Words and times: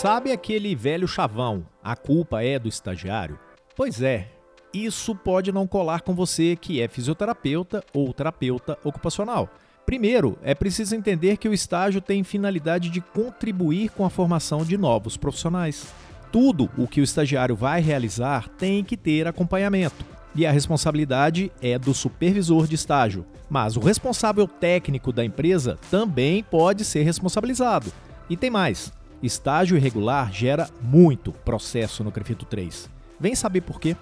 Sabe 0.00 0.32
aquele 0.32 0.74
velho 0.74 1.06
chavão? 1.06 1.62
A 1.84 1.94
culpa 1.94 2.42
é 2.42 2.58
do 2.58 2.70
estagiário? 2.70 3.38
Pois 3.76 4.00
é, 4.00 4.28
isso 4.72 5.14
pode 5.14 5.52
não 5.52 5.66
colar 5.66 6.00
com 6.00 6.14
você 6.14 6.56
que 6.56 6.80
é 6.80 6.88
fisioterapeuta 6.88 7.84
ou 7.92 8.10
terapeuta 8.14 8.78
ocupacional. 8.82 9.50
Primeiro, 9.84 10.38
é 10.42 10.54
preciso 10.54 10.96
entender 10.96 11.36
que 11.36 11.50
o 11.50 11.52
estágio 11.52 12.00
tem 12.00 12.24
finalidade 12.24 12.88
de 12.88 13.02
contribuir 13.02 13.90
com 13.90 14.02
a 14.02 14.08
formação 14.08 14.64
de 14.64 14.78
novos 14.78 15.18
profissionais. 15.18 15.92
Tudo 16.32 16.70
o 16.78 16.88
que 16.88 17.02
o 17.02 17.04
estagiário 17.04 17.54
vai 17.54 17.82
realizar 17.82 18.48
tem 18.48 18.82
que 18.82 18.96
ter 18.96 19.28
acompanhamento. 19.28 20.02
E 20.34 20.46
a 20.46 20.50
responsabilidade 20.50 21.52
é 21.60 21.78
do 21.78 21.92
supervisor 21.92 22.66
de 22.66 22.74
estágio. 22.74 23.26
Mas 23.50 23.76
o 23.76 23.80
responsável 23.80 24.48
técnico 24.48 25.12
da 25.12 25.22
empresa 25.22 25.78
também 25.90 26.42
pode 26.42 26.86
ser 26.86 27.02
responsabilizado. 27.02 27.92
E 28.30 28.36
tem 28.36 28.48
mais: 28.48 28.90
estágio 29.22 29.76
irregular 29.76 30.32
gera 30.32 30.68
muito 30.80 31.32
processo 31.32 32.02
no 32.02 32.12
Crefito 32.12 32.44
3. 32.44 32.88
Vem 33.18 33.34
saber 33.34 33.60
por 33.60 33.78
quê. 33.78 33.96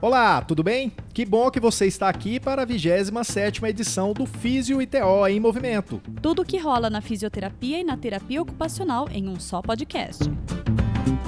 Olá, 0.00 0.42
tudo 0.42 0.62
bem? 0.62 0.92
Que 1.14 1.24
bom 1.24 1.50
que 1.50 1.58
você 1.58 1.86
está 1.86 2.08
aqui 2.08 2.38
para 2.38 2.62
a 2.62 2.66
27ª 2.66 3.68
edição 3.68 4.12
do 4.12 4.26
Físio 4.26 4.82
ITO 4.82 5.26
em 5.26 5.40
Movimento. 5.40 6.00
Tudo 6.20 6.42
o 6.42 6.44
que 6.44 6.58
rola 6.58 6.90
na 6.90 7.00
fisioterapia 7.00 7.80
e 7.80 7.84
na 7.84 7.96
terapia 7.96 8.42
ocupacional 8.42 9.08
em 9.10 9.28
um 9.28 9.40
só 9.40 9.62
podcast. 9.62 10.30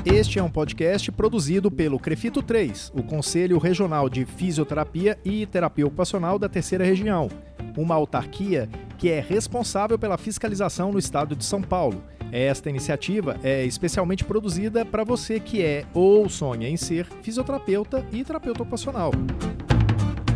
Este 0.04 0.38
é 0.38 0.42
um 0.42 0.50
podcast 0.50 1.10
produzido 1.12 1.70
pelo 1.70 1.98
Crefito 1.98 2.42
3, 2.42 2.92
o 2.94 3.02
Conselho 3.02 3.58
Regional 3.58 4.08
de 4.08 4.24
Fisioterapia 4.24 5.18
e 5.24 5.46
Terapia 5.46 5.86
Ocupacional 5.86 6.38
da 6.38 6.48
Terceira 6.48 6.84
Região, 6.84 7.28
uma 7.76 7.94
autarquia 7.94 8.68
que 8.98 9.10
é 9.10 9.20
responsável 9.20 9.98
pela 9.98 10.18
fiscalização 10.18 10.92
no 10.92 10.98
estado 10.98 11.34
de 11.34 11.44
São 11.44 11.60
Paulo 11.60 12.02
esta 12.36 12.68
iniciativa 12.68 13.38
é 13.44 13.64
especialmente 13.64 14.24
produzida 14.24 14.84
para 14.84 15.04
você 15.04 15.38
que 15.38 15.62
é 15.62 15.84
ou 15.94 16.28
sonha 16.28 16.68
em 16.68 16.76
ser 16.76 17.06
fisioterapeuta 17.22 18.04
e 18.10 18.24
terapeuta 18.24 18.62
ocupacional. 18.62 19.12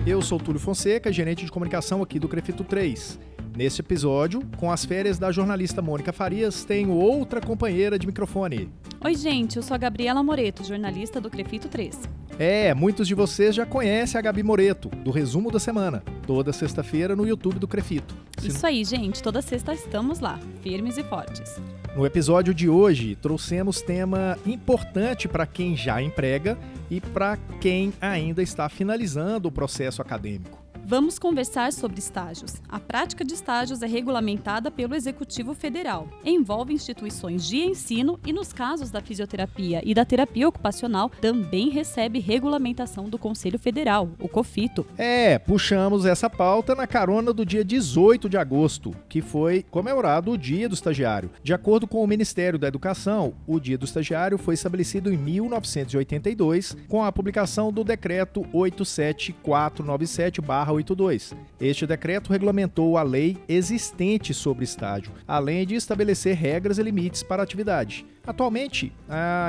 Eu 0.07 0.23
sou 0.23 0.39
Túlio 0.39 0.61
Fonseca, 0.61 1.13
gerente 1.13 1.45
de 1.45 1.51
comunicação 1.51 2.01
aqui 2.01 2.21
do 2.21 2.29
Crefito 2.29 2.63
3. 2.63 3.19
Neste 3.59 3.81
episódio, 3.81 4.41
com 4.57 4.71
as 4.71 4.85
férias 4.85 5.19
da 5.19 5.33
jornalista 5.33 5.83
Mônica 5.83 6.13
Farias, 6.13 6.63
tenho 6.63 6.93
outra 6.93 7.41
companheira 7.41 7.99
de 7.99 8.07
microfone. 8.07 8.71
Oi, 9.05 9.17
gente, 9.17 9.57
eu 9.57 9.65
sou 9.65 9.75
a 9.75 9.79
Gabriela 9.79 10.23
Moreto, 10.23 10.63
jornalista 10.63 11.21
do 11.21 11.29
Crefito 11.29 11.67
3. 11.67 11.99
É, 12.39 12.73
muitos 12.73 13.09
de 13.09 13.17
vocês 13.17 13.57
já 13.57 13.67
conhecem 13.67 14.17
a 14.17 14.23
Gabi 14.23 14.45
Moreto, 14.45 14.89
do 15.03 15.11
Resumo 15.11 15.51
da 15.51 15.59
Semana, 15.59 16.05
toda 16.25 16.53
sexta-feira 16.53 17.17
no 17.17 17.27
YouTube 17.27 17.59
do 17.59 17.67
Crefito. 17.67 18.15
Isso 18.41 18.65
aí, 18.65 18.85
gente, 18.85 19.21
toda 19.21 19.43
sexta 19.43 19.75
estamos 19.75 20.21
lá, 20.21 20.39
firmes 20.63 20.97
e 20.97 21.03
fortes. 21.03 21.61
No 21.97 22.07
episódio 22.07 22.55
de 22.55 22.69
hoje, 22.69 23.17
trouxemos 23.17 23.83
tema 23.83 24.39
importante 24.47 25.27
para 25.27 25.45
quem 25.47 25.77
já 25.77 26.01
emprega 26.01 26.57
e 26.89 27.01
para 27.01 27.37
quem 27.61 27.93
ainda 28.01 28.41
está 28.41 28.69
finalizando 28.69 29.49
o 29.49 29.53
processo 29.53 30.01
acadêmico. 30.01 30.68
Vamos 30.91 31.19
conversar 31.19 31.71
sobre 31.71 31.99
estágios. 31.99 32.63
A 32.67 32.81
prática 32.81 33.23
de 33.23 33.35
estágios 33.35 33.83
é 33.83 33.87
regulamentada 33.87 34.71
pelo 34.71 34.95
Executivo 34.95 35.53
Federal. 35.53 36.09
Envolve 36.25 36.73
instituições 36.73 37.47
de 37.47 37.59
ensino 37.59 38.19
e, 38.25 38.33
nos 38.33 38.55
casos 38.55 38.91
da 38.91 39.03
fisioterapia 39.03 39.83
e 39.85 39.93
da 39.93 40.07
terapia 40.07 40.49
ocupacional, 40.49 41.11
também 41.21 41.69
recebe 41.69 42.21
regulamentação 42.21 43.07
do 43.07 43.19
Conselho 43.19 43.59
Federal, 43.59 44.09
o 44.19 44.31
COFITO. 44.31 44.87
É, 44.97 45.39
puxamos 45.39 46.07
essa 46.07 46.31
pauta 46.31 46.75
na 46.75 46.87
carona 46.87 47.35
do 47.35 47.45
dia 47.45 47.63
18 47.63 48.27
de 48.27 48.39
agosto, 48.39 48.97
que 49.11 49.21
foi 49.21 49.67
comemorado 49.71 50.31
o 50.31 50.39
Dia 50.39 50.71
do 50.71 50.75
Estagiário. 50.75 51.31
De 51.43 51.53
acordo 51.53 51.87
com 51.87 52.03
o 52.03 52.07
Ministério 52.07 52.59
da 52.59 52.67
Educação, 52.67 53.35
o 53.47 53.61
Dia 53.61 53.77
do 53.77 53.85
Estagiário 53.85 54.39
foi 54.39 54.55
estabelecido 54.55 55.13
em 55.13 55.19
1982 55.19 56.79
com 56.89 57.05
a 57.05 57.13
publicação 57.13 57.71
do 57.71 57.85
Decreto 57.85 58.47
87497 58.55 60.78
882. 60.79 61.35
Este 61.61 61.87
decreto 61.87 62.31
regulamentou 62.31 62.97
a 62.97 63.03
lei 63.03 63.37
existente 63.49 64.33
sobre 64.33 64.65
estágio, 64.65 65.13
além 65.27 65.67
de 65.67 65.75
estabelecer 65.75 66.37
regras 66.37 66.79
e 66.79 66.83
limites 66.83 67.23
para 67.23 67.43
a 67.43 67.45
atividade. 67.45 68.07
Atualmente, 68.29 68.93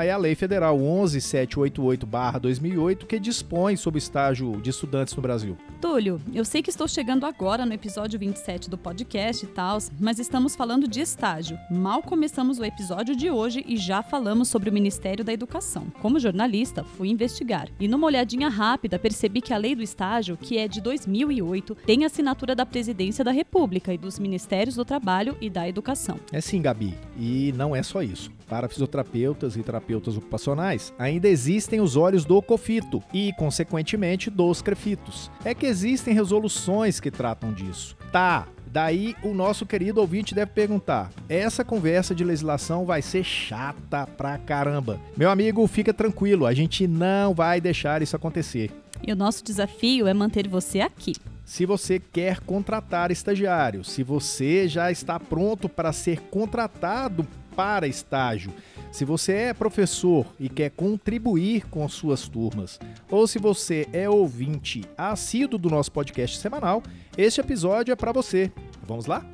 é 0.02 0.10
a 0.10 0.16
Lei 0.16 0.34
Federal 0.34 0.78
11788-2008 0.78 3.04
que 3.04 3.20
dispõe 3.20 3.76
sobre 3.76 3.98
estágio 3.98 4.58
de 4.62 4.70
estudantes 4.70 5.14
no 5.14 5.20
Brasil. 5.20 5.58
Túlio, 5.82 6.18
eu 6.32 6.46
sei 6.46 6.62
que 6.62 6.70
estou 6.70 6.88
chegando 6.88 7.26
agora 7.26 7.66
no 7.66 7.74
episódio 7.74 8.18
27 8.18 8.70
do 8.70 8.78
podcast 8.78 9.44
e 9.44 9.48
tal, 9.48 9.76
mas 10.00 10.18
estamos 10.18 10.56
falando 10.56 10.88
de 10.88 11.02
estágio. 11.02 11.58
Mal 11.70 12.02
começamos 12.02 12.58
o 12.58 12.64
episódio 12.64 13.14
de 13.14 13.30
hoje 13.30 13.62
e 13.68 13.76
já 13.76 14.02
falamos 14.02 14.48
sobre 14.48 14.70
o 14.70 14.72
Ministério 14.72 15.22
da 15.22 15.34
Educação. 15.34 15.88
Como 16.00 16.18
jornalista, 16.18 16.82
fui 16.82 17.10
investigar 17.10 17.68
e 17.78 17.86
numa 17.86 18.06
olhadinha 18.06 18.48
rápida 18.48 18.98
percebi 18.98 19.42
que 19.42 19.52
a 19.52 19.58
lei 19.58 19.74
do 19.74 19.82
estágio, 19.82 20.38
que 20.38 20.56
é 20.56 20.66
de 20.66 20.80
2008, 20.80 21.74
tem 21.84 22.06
assinatura 22.06 22.54
da 22.54 22.64
Presidência 22.64 23.22
da 23.22 23.30
República 23.30 23.92
e 23.92 23.98
dos 23.98 24.18
Ministérios 24.18 24.74
do 24.74 24.86
Trabalho 24.86 25.36
e 25.38 25.50
da 25.50 25.68
Educação. 25.68 26.18
É 26.32 26.40
sim, 26.40 26.62
Gabi, 26.62 26.94
e 27.18 27.52
não 27.54 27.76
é 27.76 27.82
só 27.82 28.02
isso. 28.02 28.32
Para 28.50 28.68
fisioterapeutas 28.68 29.56
e 29.56 29.62
terapeutas 29.62 30.16
ocupacionais, 30.16 30.92
ainda 30.98 31.28
existem 31.28 31.80
os 31.80 31.94
olhos 31.94 32.24
do 32.24 32.42
COFITO 32.42 33.00
e, 33.14 33.32
consequentemente, 33.34 34.28
dos 34.28 34.60
CREFITOS. 34.60 35.30
É 35.44 35.54
que 35.54 35.66
existem 35.66 36.12
resoluções 36.12 36.98
que 36.98 37.12
tratam 37.12 37.52
disso. 37.52 37.96
Tá, 38.10 38.48
Daí 38.72 39.16
o 39.24 39.34
nosso 39.34 39.66
querido 39.66 40.00
ouvinte 40.00 40.32
deve 40.32 40.52
perguntar: 40.52 41.10
essa 41.28 41.64
conversa 41.64 42.14
de 42.14 42.22
legislação 42.22 42.84
vai 42.84 43.02
ser 43.02 43.24
chata 43.24 44.06
pra 44.06 44.38
caramba. 44.38 45.00
Meu 45.16 45.28
amigo, 45.28 45.66
fica 45.66 45.92
tranquilo, 45.92 46.46
a 46.46 46.54
gente 46.54 46.86
não 46.86 47.34
vai 47.34 47.60
deixar 47.60 48.00
isso 48.00 48.14
acontecer. 48.14 48.70
E 49.04 49.12
o 49.12 49.16
nosso 49.16 49.42
desafio 49.42 50.06
é 50.06 50.14
manter 50.14 50.46
você 50.46 50.80
aqui. 50.80 51.14
Se 51.44 51.66
você 51.66 51.98
quer 51.98 52.38
contratar 52.38 53.10
estagiário, 53.10 53.82
se 53.82 54.04
você 54.04 54.68
já 54.68 54.92
está 54.92 55.18
pronto 55.18 55.68
para 55.68 55.92
ser 55.92 56.20
contratado 56.30 57.26
para 57.56 57.86
estágio, 57.86 58.52
se 58.90 59.04
você 59.04 59.32
é 59.32 59.54
professor 59.54 60.26
e 60.38 60.48
quer 60.48 60.70
contribuir 60.70 61.66
com 61.68 61.88
suas 61.88 62.28
turmas, 62.28 62.78
ou 63.10 63.26
se 63.26 63.38
você 63.38 63.88
é 63.92 64.08
ouvinte 64.08 64.84
assíduo 64.96 65.58
do 65.58 65.70
nosso 65.70 65.92
podcast 65.92 66.38
semanal, 66.38 66.82
este 67.16 67.40
episódio 67.40 67.92
é 67.92 67.96
para 67.96 68.12
você. 68.12 68.50
Vamos 68.86 69.06
lá? 69.06 69.24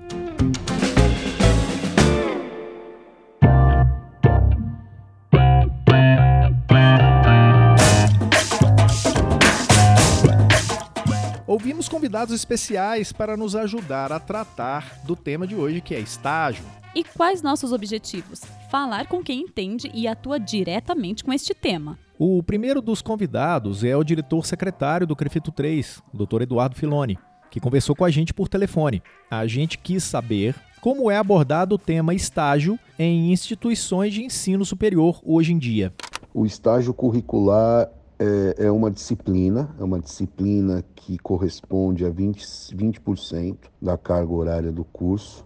Ouvimos 11.47 11.89
convidados 11.89 12.35
especiais 12.35 13.13
para 13.13 13.35
nos 13.37 13.57
ajudar 13.57 14.13
a 14.13 14.21
tratar 14.21 15.01
do 15.05 15.17
tema 15.17 15.47
de 15.47 15.55
hoje, 15.55 15.81
que 15.81 15.95
é 15.95 15.99
estágio. 16.01 16.63
E 16.97 17.05
quais 17.05 17.43
nossos 17.43 17.73
objetivos? 17.73 18.41
Falar 18.71 19.07
com 19.07 19.23
quem 19.23 19.43
entende 19.43 19.91
e 19.93 20.09
atua 20.09 20.41
diretamente 20.41 21.23
com 21.23 21.31
este 21.31 21.53
tema. 21.53 21.99
O 22.19 22.43
primeiro 22.43 22.81
dos 22.81 23.03
convidados 23.03 23.85
é 23.85 23.95
o 23.95 24.03
diretor 24.03 24.47
secretário 24.47 25.07
do 25.07 25.15
Crefito 25.15 25.53
3, 25.53 26.03
o 26.11 26.25
Dr. 26.25 26.41
Eduardo 26.41 26.75
Filoni, 26.75 27.19
que 27.51 27.61
conversou 27.61 27.95
com 27.95 28.03
a 28.03 28.11
gente 28.11 28.33
por 28.33 28.49
telefone. 28.49 29.03
A 29.31 29.47
gente 29.47 29.77
quis 29.77 30.05
saber 30.05 30.55
como 30.81 31.11
é 31.11 31.19
abordado 31.19 31.75
o 31.75 31.79
tema 31.79 32.15
estágio 32.15 32.79
em 32.99 33.31
instituições 33.31 34.15
de 34.15 34.25
ensino 34.25 34.65
superior 34.65 35.21
hoje 35.23 35.53
em 35.53 35.59
dia. 35.59 35.93
O 36.33 36.47
estágio 36.47 36.95
curricular 36.95 37.91
é, 38.19 38.55
é 38.57 38.71
uma 38.71 38.91
disciplina, 38.91 39.69
é 39.79 39.85
uma 39.85 40.01
disciplina 40.01 40.83
que 40.95 41.19
corresponde 41.19 42.07
a 42.07 42.11
20%, 42.11 42.75
20 42.75 43.03
da 43.83 43.99
carga 43.99 44.33
horária 44.33 44.73
do 44.73 44.83
curso 44.83 45.45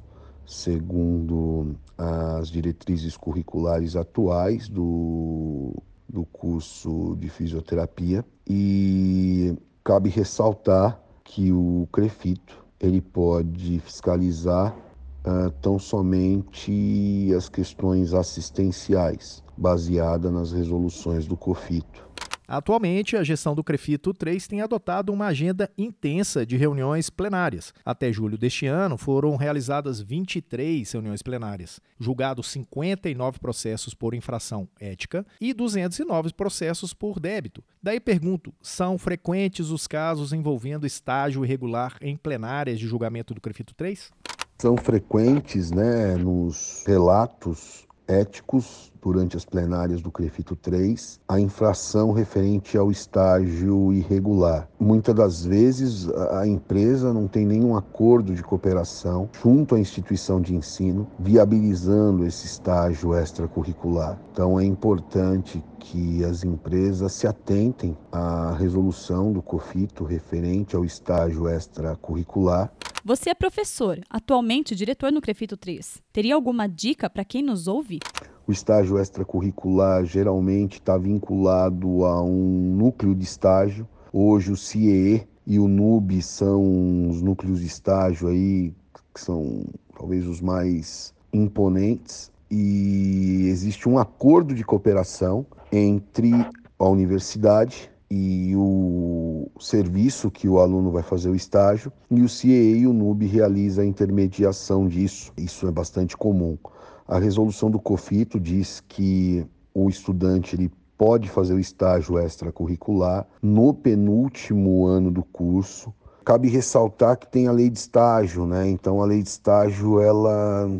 segundo 0.51 1.77
as 1.97 2.49
diretrizes 2.49 3.17
curriculares 3.17 3.95
atuais 3.95 4.69
do, 4.69 5.73
do 6.09 6.25
curso 6.27 7.17
de 7.17 7.29
fisioterapia 7.29 8.25
e 8.49 9.57
cabe 9.85 10.09
ressaltar 10.09 11.01
que 11.23 11.53
o 11.53 11.89
CREFITO 11.93 12.65
ele 12.81 13.01
pode 13.01 13.79
fiscalizar 13.79 14.77
uh, 15.25 15.51
tão 15.63 15.79
somente 15.79 17.33
as 17.37 17.49
questões 17.49 18.13
assistenciais, 18.13 19.45
baseada 19.57 20.33
nas 20.33 20.51
resoluções 20.51 21.27
do 21.27 21.37
COFITO. 21.37 22.10
Atualmente, 22.51 23.17
a 23.17 23.23
gestão 23.23 23.55
do 23.55 23.63
Crefito 23.63 24.13
3 24.13 24.49
tem 24.49 24.61
adotado 24.61 25.13
uma 25.13 25.27
agenda 25.27 25.71
intensa 25.79 26.45
de 26.45 26.57
reuniões 26.57 27.09
plenárias. 27.09 27.73
Até 27.85 28.13
julho 28.13 28.37
deste 28.37 28.67
ano, 28.67 28.99
foram 28.99 29.37
realizadas 29.37 30.01
23 30.01 30.91
reuniões 30.91 31.23
plenárias, 31.23 31.81
julgados 31.97 32.49
59 32.49 33.39
processos 33.39 33.95
por 33.95 34.15
infração 34.15 34.69
ética 34.81 35.25
e 35.41 35.55
209 35.55 36.35
processos 36.35 36.93
por 36.93 37.21
débito. 37.21 37.63
Daí 37.81 38.01
pergunto: 38.01 38.53
são 38.61 38.99
frequentes 38.99 39.71
os 39.71 39.87
casos 39.87 40.33
envolvendo 40.33 40.85
estágio 40.85 41.45
irregular 41.45 41.99
em 42.01 42.17
plenárias 42.17 42.81
de 42.81 42.87
julgamento 42.89 43.33
do 43.33 43.41
Crefito 43.41 43.77
3? 43.77 44.11
São 44.59 44.77
frequentes 44.77 45.71
né, 45.71 46.17
nos 46.17 46.83
relatos 46.85 47.87
éticos 48.11 48.93
durante 49.01 49.37
as 49.37 49.45
plenárias 49.45 50.03
do 50.03 50.11
CREFITO 50.11 50.57
3 50.57 51.21
a 51.27 51.41
infração 51.41 52.13
referente 52.13 52.77
ao 52.77 52.91
estágio 52.91 53.93
irregular. 53.93 54.69
Muitas 54.79 55.15
das 55.15 55.45
vezes 55.45 56.09
a 56.33 56.47
empresa 56.47 57.13
não 57.13 57.27
tem 57.27 57.47
nenhum 57.47 57.77
acordo 57.77 58.35
de 58.35 58.43
cooperação 58.43 59.29
junto 59.43 59.75
à 59.75 59.81
instituição 59.81 60.41
de 60.41 60.55
ensino 60.55 61.07
viabilizando 61.19 62.27
esse 62.27 62.47
estágio 62.47 63.15
extracurricular. 63.15 64.21
Então 64.33 64.59
é 64.59 64.65
importante 64.65 65.65
que 65.79 66.23
as 66.25 66.45
empresas 66.45 67.13
se 67.13 67.27
atentem 67.27 67.97
à 68.13 68.53
resolução 68.53 69.33
do 69.33 69.41
COFITO 69.41 70.05
referente 70.05 70.77
ao 70.77 70.85
estágio 70.85 71.49
extracurricular 71.49 72.71
você 73.05 73.31
é 73.31 73.35
professor, 73.35 73.99
atualmente 74.11 74.75
diretor 74.75 75.11
no 75.11 75.21
Crefito 75.21 75.57
3. 75.57 76.03
Teria 76.13 76.35
alguma 76.35 76.69
dica 76.69 77.09
para 77.09 77.25
quem 77.25 77.43
nos 77.43 77.67
ouve? 77.67 77.99
O 78.47 78.53
estágio 78.53 78.99
extracurricular 78.99 80.05
geralmente 80.05 80.75
está 80.75 80.99
vinculado 80.99 82.05
a 82.05 82.23
um 82.23 82.75
núcleo 82.77 83.15
de 83.15 83.25
estágio. 83.25 83.89
Hoje 84.13 84.53
o 84.53 84.57
CIE 84.57 85.27
e 85.47 85.59
o 85.59 85.67
NUB 85.67 86.21
são 86.21 87.09
os 87.09 87.23
núcleos 87.23 87.61
de 87.61 87.67
estágio 87.67 88.29
aí 88.29 88.75
que 89.15 89.21
são 89.21 89.65
talvez 89.97 90.27
os 90.27 90.41
mais 90.41 91.15
imponentes 91.33 92.31
e 92.51 93.47
existe 93.49 93.89
um 93.89 93.99
acordo 93.99 94.55
de 94.55 94.65
cooperação 94.65 95.47
entre 95.73 96.33
a 96.79 96.89
universidade 96.89 97.90
e 98.11 98.57
o 98.57 99.49
serviço 99.61 100.31
que 100.31 100.49
o 100.49 100.59
aluno 100.59 100.91
vai 100.91 101.03
fazer 101.03 101.31
o 101.31 101.35
estágio, 101.35 101.93
e 102.11 102.23
o 102.23 102.29
CIE 102.29 102.79
e 102.79 102.87
o 102.87 102.93
NUB 102.93 103.25
realiza 103.27 103.83
a 103.83 103.87
intermediação 103.87 104.89
disso. 104.89 105.33
Isso 105.37 105.69
é 105.69 105.71
bastante 105.71 106.17
comum. 106.17 106.59
A 107.07 107.19
resolução 107.19 107.71
do 107.71 107.79
COFITO 107.79 108.41
diz 108.41 108.83
que 108.89 109.47
o 109.73 109.89
estudante 109.89 110.57
ele 110.57 110.73
pode 110.99 111.31
fazer 111.31 111.55
o 111.55 111.61
estágio 111.61 112.19
extracurricular 112.19 113.27
no 113.41 113.73
penúltimo 113.73 114.87
ano 114.87 115.11
do 115.11 115.23
curso. 115.23 115.95
Cabe 116.25 116.49
ressaltar 116.49 117.17
que 117.17 117.31
tem 117.31 117.47
a 117.47 117.53
lei 117.53 117.71
de 117.71 117.79
estágio, 117.79 118.45
né? 118.45 118.69
Então 118.69 119.01
a 119.01 119.07
lei 119.07 119.23
de 119.23 119.29
estágio 119.29 120.01
ela 120.01 120.71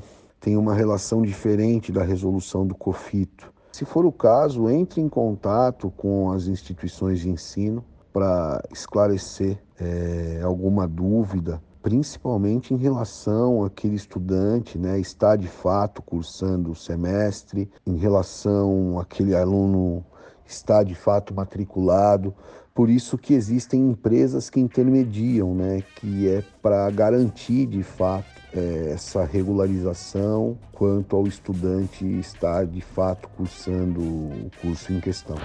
tem 0.41 0.57
uma 0.57 0.75
relação 0.75 1.23
diferente 1.23 1.93
da 1.93 2.03
resolução 2.03 2.67
do 2.67 2.75
COFITO. 2.75 3.53
Se 3.73 3.85
for 3.85 4.05
o 4.05 4.13
caso, 4.13 4.69
entre 4.69 5.01
em 5.01 5.09
contato 5.09 5.91
com 5.97 6.33
as 6.33 6.47
instituições 6.47 7.21
de 7.21 7.31
ensino 7.31 7.85
para 8.13 8.63
esclarecer 8.73 9.59
é, 9.79 10.41
alguma 10.43 10.87
dúvida, 10.89 11.63
principalmente 11.83 12.75
em 12.75 12.77
relação 12.77 13.65
àquele 13.65 13.95
estudante, 13.95 14.79
né, 14.79 14.99
está 14.99 15.37
de 15.37 15.49
fato 15.49 16.03
cursando 16.03 16.73
o 16.73 16.75
semestre, 16.75 17.71
em 17.87 17.97
relação 17.97 18.99
àquele 18.99 19.35
aluno 19.35 20.05
está 20.45 20.83
de 20.83 20.95
fato 20.95 21.33
matriculado. 21.33 22.35
Por 22.75 22.89
isso 22.89 23.19
que 23.19 23.35
existem 23.35 23.81
empresas 23.91 24.49
que 24.49 24.61
intermediam, 24.61 25.55
né, 25.55 25.83
que 25.97 26.29
é 26.29 26.43
para 26.63 26.89
garantir 26.91 27.67
de 27.67 27.83
fato 27.83 28.41
é, 28.53 28.93
essa 28.93 29.25
regularização 29.25 30.59
quanto 30.73 31.17
ao 31.17 31.27
estudante 31.27 32.05
estar 32.19 32.67
de 32.67 32.81
fato 32.81 33.29
cursando 33.37 34.01
o 34.01 34.51
curso 34.61 34.93
em 34.93 35.01
questão. 35.01 35.37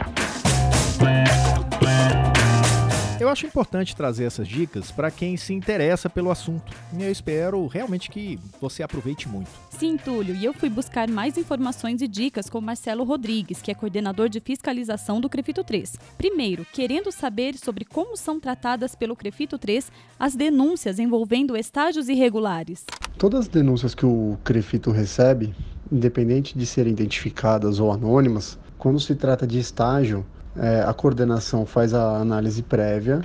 Eu 3.25 3.29
acho 3.29 3.47
importante 3.47 3.95
trazer 3.95 4.25
essas 4.25 4.47
dicas 4.47 4.91
para 4.91 5.09
quem 5.09 5.35
se 5.35 5.51
interessa 5.51 6.07
pelo 6.07 6.29
assunto. 6.29 6.71
E 6.95 7.01
eu 7.01 7.11
espero 7.11 7.65
realmente 7.65 8.11
que 8.11 8.37
você 8.61 8.83
aproveite 8.83 9.27
muito. 9.27 9.49
Sim, 9.71 9.97
Túlio, 9.97 10.35
e 10.35 10.45
eu 10.45 10.53
fui 10.53 10.69
buscar 10.69 11.09
mais 11.09 11.35
informações 11.35 12.03
e 12.03 12.07
dicas 12.07 12.51
com 12.51 12.61
Marcelo 12.61 13.03
Rodrigues, 13.03 13.63
que 13.63 13.71
é 13.71 13.73
coordenador 13.73 14.29
de 14.29 14.39
fiscalização 14.39 15.19
do 15.19 15.27
Crefito 15.27 15.63
3. 15.63 15.95
Primeiro, 16.15 16.67
querendo 16.71 17.11
saber 17.11 17.57
sobre 17.57 17.83
como 17.83 18.15
são 18.15 18.39
tratadas 18.39 18.93
pelo 18.93 19.15
Crefito 19.15 19.57
3 19.57 19.91
as 20.19 20.35
denúncias 20.35 20.99
envolvendo 20.99 21.57
estágios 21.57 22.07
irregulares. 22.07 22.85
Todas 23.17 23.39
as 23.39 23.47
denúncias 23.47 23.95
que 23.95 24.05
o 24.05 24.37
Crefito 24.43 24.91
recebe, 24.91 25.51
independente 25.91 26.55
de 26.55 26.65
serem 26.67 26.93
identificadas 26.93 27.79
ou 27.79 27.91
anônimas, 27.91 28.59
quando 28.77 28.99
se 28.99 29.15
trata 29.15 29.47
de 29.47 29.57
estágio, 29.57 30.23
é, 30.57 30.81
a 30.81 30.93
coordenação 30.93 31.65
faz 31.65 31.93
a 31.93 32.17
análise 32.17 32.61
prévia 32.63 33.21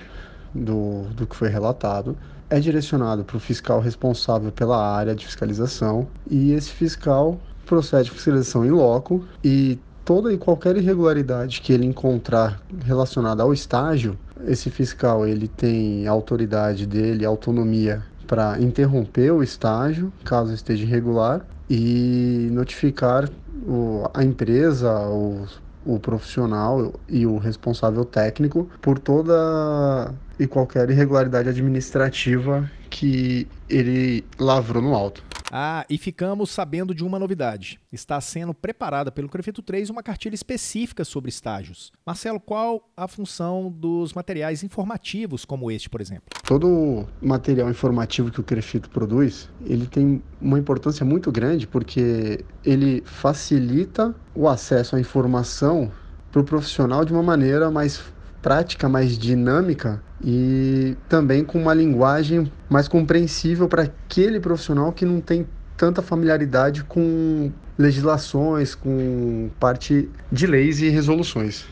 do, 0.55 1.05
do 1.15 1.27
que 1.27 1.37
foi 1.37 1.49
relatado, 1.49 2.17
é 2.49 2.59
direcionado 2.59 3.25
para 3.25 3.37
o 3.37 3.41
fiscal 3.41 3.81
responsável 3.81 4.51
pela 4.51 4.77
área 4.77 5.15
de 5.15 5.25
fiscalização. 5.25 6.09
E 6.29 6.53
esse 6.53 6.71
fiscal 6.71 7.41
procede 7.65 8.11
a 8.11 8.13
fiscalização 8.13 8.65
em 8.65 8.71
loco. 8.71 9.25
E 9.45 9.79
toda 10.05 10.33
e 10.33 10.37
qualquer 10.37 10.77
irregularidade 10.77 11.61
que 11.61 11.73
ele 11.73 11.87
encontrar 11.87 12.61
relacionada 12.85 13.45
ao 13.45 13.53
estágio, 13.53 14.19
esse 14.47 14.69
fiscal 14.69 15.27
ele 15.27 15.47
tem 15.47 16.09
autoridade 16.09 16.87
dele, 16.87 17.25
autonomia 17.25 18.03
para 18.27 18.61
interromper 18.61 19.33
o 19.33 19.43
estágio, 19.43 20.13
caso 20.25 20.53
esteja 20.53 20.85
irregular, 20.85 21.47
e 21.69 22.49
notificar 22.51 23.29
o, 23.67 24.09
a 24.13 24.25
empresa, 24.25 24.93
os 25.09 25.61
o 25.95 25.99
profissional 25.99 26.93
e 27.09 27.27
o 27.27 27.37
responsável 27.39 28.05
técnico 28.05 28.69
por 28.81 28.99
toda 28.99 30.15
e 30.39 30.47
qualquer 30.47 30.89
irregularidade 30.91 31.49
administrativa 31.49 32.71
que 32.89 33.47
ele 33.69 34.25
lavrou 34.39 34.83
no 34.83 34.95
alto. 34.95 35.23
Ah, 35.51 35.85
e 35.91 35.99
ficamos 35.99 36.51
sabendo 36.51 36.95
de 36.95 37.05
uma 37.05 37.19
novidade. 37.19 37.81
Está 37.93 38.21
sendo 38.21 38.55
preparada 38.55 39.11
pelo 39.11 39.29
Crefito 39.29 39.63
3 39.63 39.91
uma 39.91 40.03
cartilha 40.03 40.35
específica 40.35 41.05
sobre 41.05 41.29
estágios. 41.29 41.91
Marcelo, 42.07 42.39
qual 42.39 42.89
a 42.97 43.09
função 43.09 43.71
dos 43.71 44.13
materiais 44.13 44.63
informativos 44.63 45.45
como 45.45 45.71
este, 45.71 45.91
por 45.91 46.01
exemplo? 46.01 46.25
Todo 46.45 47.07
material 47.21 47.69
informativo 47.69 48.31
que 48.31 48.41
o 48.41 48.45
Crefito 48.45 48.89
produz, 48.91 49.49
ele 49.67 49.87
tem 49.87 50.23
uma 50.41 50.59
importância 50.59 51.05
muito 51.05 51.33
grande 51.33 51.67
porque 51.67 52.45
ele 52.65 53.03
facilita 53.05 54.15
o 54.35 54.49
acesso 54.49 54.95
à 54.95 55.01
informação 55.01 55.91
para 56.31 56.41
o 56.41 56.45
profissional 56.45 57.05
de 57.05 57.13
uma 57.13 57.23
maneira 57.23 57.71
mais 57.71 58.01
prática, 58.43 58.89
mais 58.89 59.19
dinâmica 59.19 60.03
e 60.23 60.97
também 61.09 61.45
com 61.45 61.59
uma 61.61 61.75
linguagem 61.75 62.51
mais 62.69 62.89
compreensível 62.89 63.69
para 63.69 63.83
aquele 63.83 64.41
profissional 64.41 64.93
que 64.93 65.05
não 65.05 65.21
tem 65.21 65.47
tanta 65.77 66.03
familiaridade 66.03 66.85
com 66.85 67.51
legislações, 67.79 68.75
com 68.75 69.51
parte 69.59 70.09
de 70.31 70.47
leis 70.47 70.81
e 70.81 70.89
resoluções. 70.91 71.65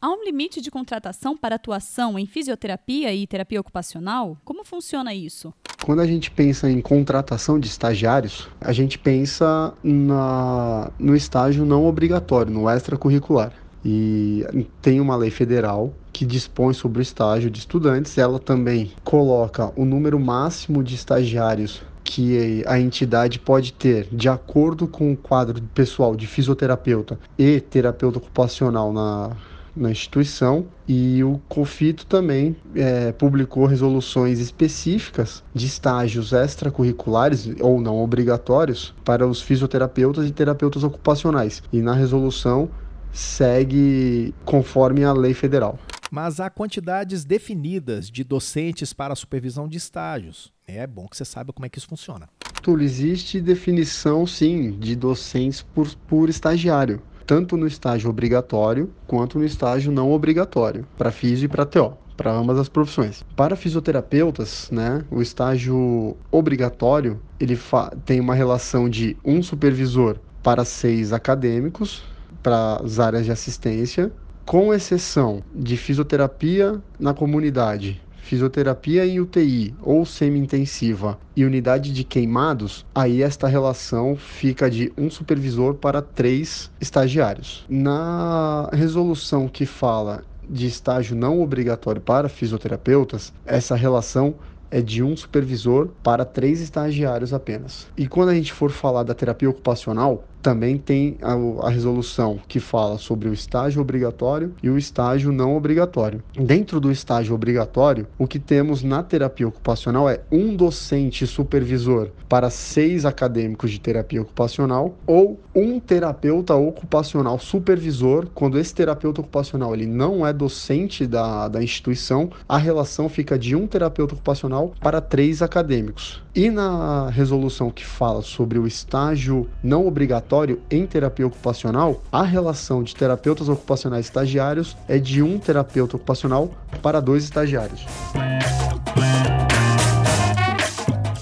Há 0.00 0.10
um 0.10 0.24
limite 0.24 0.60
de 0.60 0.70
contratação 0.70 1.36
para 1.36 1.54
atuação 1.54 2.18
em 2.18 2.26
fisioterapia 2.26 3.14
e 3.14 3.26
terapia 3.26 3.60
ocupacional? 3.60 4.36
Como 4.44 4.64
funciona 4.64 5.14
isso? 5.14 5.54
Quando 5.84 6.00
a 6.00 6.06
gente 6.06 6.30
pensa 6.30 6.68
em 6.68 6.80
contratação 6.80 7.58
de 7.58 7.68
estagiários, 7.68 8.48
a 8.60 8.72
gente 8.72 8.98
pensa 8.98 9.72
na, 9.82 10.90
no 10.98 11.14
estágio 11.14 11.64
não 11.64 11.86
obrigatório, 11.86 12.52
no 12.52 12.68
extracurricular. 12.68 13.52
E 13.88 14.66
tem 14.82 15.00
uma 15.00 15.14
lei 15.14 15.30
federal 15.30 15.94
que 16.12 16.26
dispõe 16.26 16.74
sobre 16.74 16.98
o 16.98 17.02
estágio 17.02 17.48
de 17.48 17.60
estudantes. 17.60 18.18
Ela 18.18 18.40
também 18.40 18.90
coloca 19.04 19.72
o 19.76 19.84
número 19.84 20.18
máximo 20.18 20.82
de 20.82 20.96
estagiários 20.96 21.82
que 22.02 22.64
a 22.66 22.80
entidade 22.80 23.38
pode 23.38 23.72
ter 23.72 24.08
de 24.10 24.28
acordo 24.28 24.88
com 24.88 25.12
o 25.12 25.16
quadro 25.16 25.62
pessoal 25.72 26.16
de 26.16 26.26
fisioterapeuta 26.26 27.16
e 27.38 27.60
terapeuta 27.60 28.18
ocupacional 28.18 28.92
na, 28.92 29.30
na 29.76 29.90
instituição 29.90 30.66
e 30.88 31.22
o 31.22 31.40
COFITO 31.48 32.06
também 32.06 32.56
é, 32.74 33.12
publicou 33.12 33.66
resoluções 33.66 34.40
específicas 34.40 35.44
de 35.54 35.66
estágios 35.66 36.32
extracurriculares 36.32 37.48
ou 37.60 37.80
não 37.80 38.02
obrigatórios 38.02 38.94
para 39.04 39.26
os 39.26 39.40
fisioterapeutas 39.40 40.28
e 40.28 40.32
terapeutas 40.32 40.82
ocupacionais. 40.82 41.62
E 41.72 41.80
na 41.80 41.92
resolução 41.92 42.68
segue 43.16 44.34
conforme 44.44 45.04
a 45.04 45.12
lei 45.12 45.34
federal. 45.34 45.78
Mas 46.10 46.38
há 46.38 46.48
quantidades 46.48 47.24
definidas 47.24 48.10
de 48.10 48.22
docentes 48.22 48.92
para 48.92 49.12
a 49.12 49.16
supervisão 49.16 49.66
de 49.66 49.76
estágios. 49.76 50.52
É 50.66 50.86
bom 50.86 51.08
que 51.08 51.16
você 51.16 51.24
saiba 51.24 51.52
como 51.52 51.66
é 51.66 51.68
que 51.68 51.78
isso 51.78 51.88
funciona. 51.88 52.28
Túlio, 52.62 52.84
existe 52.84 53.40
definição 53.40 54.26
sim 54.26 54.72
de 54.72 54.94
docentes 54.94 55.62
por, 55.62 55.88
por 56.06 56.28
estagiário. 56.28 57.02
tanto 57.26 57.56
no 57.56 57.66
estágio 57.66 58.08
obrigatório 58.08 58.92
quanto 59.04 59.38
no 59.38 59.44
estágio 59.44 59.90
não 59.90 60.12
obrigatório, 60.12 60.86
para 60.96 61.10
físio 61.10 61.46
e 61.46 61.48
para 61.48 61.66
TO 61.66 61.96
para 62.16 62.32
ambas 62.32 62.58
as 62.58 62.68
profissões. 62.68 63.22
Para 63.36 63.56
fisioterapeutas, 63.56 64.70
né, 64.70 65.04
o 65.10 65.20
estágio 65.20 66.16
obrigatório 66.30 67.20
ele 67.38 67.58
tem 68.06 68.20
uma 68.20 68.34
relação 68.34 68.88
de 68.88 69.16
um 69.22 69.42
supervisor 69.42 70.18
para 70.42 70.64
seis 70.64 71.12
acadêmicos 71.12 72.02
para 72.46 72.76
as 72.76 73.00
áreas 73.00 73.24
de 73.24 73.32
assistência, 73.32 74.12
com 74.44 74.72
exceção 74.72 75.42
de 75.52 75.76
fisioterapia 75.76 76.80
na 76.96 77.12
comunidade, 77.12 78.00
fisioterapia 78.18 79.04
em 79.04 79.18
UTI 79.18 79.74
ou 79.82 80.06
semi-intensiva 80.06 81.18
e 81.34 81.44
unidade 81.44 81.92
de 81.92 82.04
queimados, 82.04 82.86
aí 82.94 83.20
esta 83.20 83.48
relação 83.48 84.14
fica 84.14 84.70
de 84.70 84.92
um 84.96 85.10
supervisor 85.10 85.74
para 85.74 86.00
três 86.00 86.70
estagiários. 86.80 87.66
Na 87.68 88.70
resolução 88.72 89.48
que 89.48 89.66
fala 89.66 90.22
de 90.48 90.68
estágio 90.68 91.16
não 91.16 91.42
obrigatório 91.42 92.00
para 92.00 92.28
fisioterapeutas, 92.28 93.32
essa 93.44 93.74
relação 93.74 94.36
é 94.70 94.80
de 94.80 95.02
um 95.02 95.16
supervisor 95.16 95.88
para 96.02 96.24
três 96.24 96.60
estagiários 96.60 97.32
apenas. 97.32 97.86
E 97.96 98.06
quando 98.06 98.28
a 98.28 98.34
gente 98.34 98.52
for 98.52 98.70
falar 98.70 99.02
da 99.02 99.14
terapia 99.14 99.48
ocupacional, 99.48 100.24
também 100.46 100.78
tem 100.78 101.18
a, 101.20 101.32
a, 101.66 101.70
resolução 101.70 102.38
que 102.46 102.60
fala 102.60 102.98
sobre 102.98 103.28
o 103.28 103.32
estágio 103.32 103.82
obrigatório 103.82 104.54
e 104.62 104.70
o 104.70 104.78
estágio 104.78 105.32
não 105.32 105.56
obrigatório. 105.56 106.22
Dentro 106.38 106.78
do 106.78 106.92
estágio 106.92 107.34
obrigatório, 107.34 108.06
o 108.16 108.28
que 108.28 108.38
temos 108.38 108.84
na 108.84 109.02
terapia 109.02 109.48
ocupacional 109.48 110.08
é 110.08 110.20
um 110.30 110.54
docente 110.54 111.26
supervisor 111.26 112.10
para 112.28 112.48
seis 112.48 113.04
acadêmicos 113.04 113.72
de 113.72 113.80
terapia 113.80 114.22
ocupacional 114.22 114.94
ou 115.04 115.40
um 115.52 115.80
terapeuta 115.80 116.54
ocupacional 116.54 117.40
supervisor. 117.40 118.28
Quando 118.32 118.56
esse 118.56 118.72
terapeuta 118.72 119.22
ocupacional 119.22 119.74
ele 119.74 119.86
não 119.86 120.24
é 120.24 120.32
docente 120.32 121.08
da, 121.08 121.48
da 121.48 121.60
instituição, 121.60 122.30
a 122.48 122.56
relação 122.56 123.08
fica 123.08 123.36
de 123.36 123.56
um 123.56 123.66
terapeuta 123.66 124.14
ocupacional 124.14 124.72
para 124.80 125.00
três 125.00 125.42
acadêmicos. 125.42 126.22
E 126.36 126.50
na 126.50 127.08
resolução 127.08 127.70
que 127.70 127.84
fala 127.84 128.20
sobre 128.20 128.58
o 128.58 128.66
estágio 128.66 129.48
não 129.62 129.86
obrigatório 129.86 130.35
em 130.70 130.86
terapia 130.86 131.26
ocupacional, 131.26 132.02
a 132.12 132.22
relação 132.22 132.82
de 132.82 132.94
terapeutas 132.94 133.48
ocupacionais 133.48 134.06
estagiários 134.06 134.76
é 134.88 134.98
de 134.98 135.22
um 135.22 135.38
terapeuta 135.38 135.96
ocupacional 135.96 136.50
para 136.82 137.00
dois 137.00 137.24
estagiários. 137.24 137.86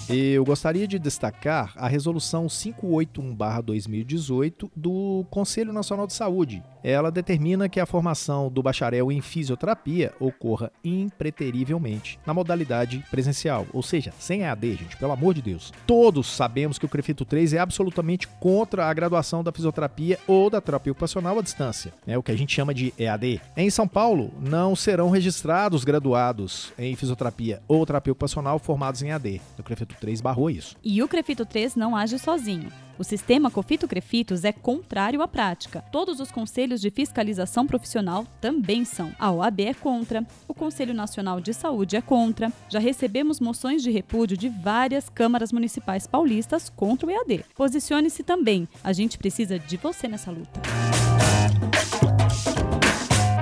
Eu 0.08 0.44
gostaria 0.44 0.86
de 0.86 0.98
destacar 0.98 1.72
a 1.76 1.88
Resolução 1.88 2.46
581-2018 2.46 4.70
do 4.76 5.24
Conselho 5.30 5.72
Nacional 5.72 6.06
de 6.06 6.12
Saúde. 6.12 6.62
Ela 6.82 7.10
determina 7.10 7.70
que 7.70 7.80
a 7.80 7.86
formação 7.86 8.50
do 8.50 8.62
bacharel 8.62 9.10
em 9.10 9.22
fisioterapia 9.22 10.12
ocorra 10.20 10.70
impreterivelmente 10.84 12.20
na 12.26 12.34
modalidade 12.34 13.02
presencial, 13.10 13.66
ou 13.72 13.82
seja, 13.82 14.12
sem 14.18 14.42
EAD, 14.42 14.74
gente, 14.74 14.98
pelo 14.98 15.12
amor 15.12 15.32
de 15.32 15.40
Deus. 15.40 15.72
Todos 15.86 16.26
sabemos 16.26 16.78
que 16.78 16.84
o 16.84 16.88
Crefito 16.88 17.24
3 17.24 17.54
é 17.54 17.58
absolutamente 17.58 18.28
contra 18.28 18.84
a 18.84 18.92
graduação 18.92 19.42
da 19.42 19.50
fisioterapia 19.50 20.18
ou 20.26 20.50
da 20.50 20.60
terapia 20.60 20.92
ocupacional 20.92 21.38
à 21.38 21.42
distância, 21.42 21.94
né, 22.06 22.18
o 22.18 22.22
que 22.22 22.32
a 22.32 22.36
gente 22.36 22.54
chama 22.54 22.74
de 22.74 22.92
EAD. 22.98 23.40
Em 23.56 23.70
São 23.70 23.88
Paulo, 23.88 24.30
não 24.38 24.76
serão 24.76 25.08
registrados 25.08 25.84
graduados 25.84 26.70
em 26.78 26.94
fisioterapia 26.94 27.62
ou 27.66 27.86
terapia 27.86 28.12
ocupacional 28.12 28.58
formados 28.58 29.00
em 29.00 29.08
EAD. 29.08 29.40
O 29.58 29.62
Crefito 29.62 29.93
3 29.94 30.20
barrou 30.20 30.50
isso. 30.50 30.76
E 30.82 31.02
o 31.02 31.08
Crefito 31.08 31.44
3 31.44 31.76
não 31.76 31.96
age 31.96 32.18
sozinho. 32.18 32.70
O 32.96 33.02
sistema 33.02 33.50
Cofito 33.50 33.88
Crefitos 33.88 34.44
é 34.44 34.52
contrário 34.52 35.20
à 35.20 35.26
prática. 35.26 35.82
Todos 35.90 36.20
os 36.20 36.30
conselhos 36.30 36.80
de 36.80 36.90
fiscalização 36.90 37.66
profissional 37.66 38.24
também 38.40 38.84
são. 38.84 39.12
A 39.18 39.32
OAB 39.32 39.60
é 39.60 39.74
contra, 39.74 40.24
o 40.46 40.54
Conselho 40.54 40.94
Nacional 40.94 41.40
de 41.40 41.52
Saúde 41.52 41.96
é 41.96 42.00
contra. 42.00 42.52
Já 42.68 42.78
recebemos 42.78 43.40
moções 43.40 43.82
de 43.82 43.90
repúdio 43.90 44.36
de 44.36 44.48
várias 44.48 45.08
câmaras 45.08 45.50
municipais 45.50 46.06
paulistas 46.06 46.70
contra 46.70 47.08
o 47.08 47.10
EAD. 47.10 47.44
Posicione-se 47.56 48.22
também. 48.22 48.68
A 48.82 48.92
gente 48.92 49.18
precisa 49.18 49.58
de 49.58 49.76
você 49.76 50.06
nessa 50.06 50.30
luta. 50.30 50.60